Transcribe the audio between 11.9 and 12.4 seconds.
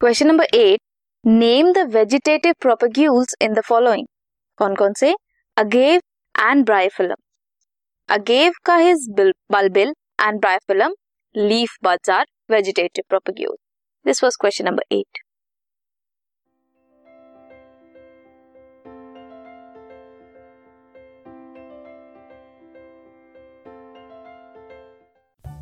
are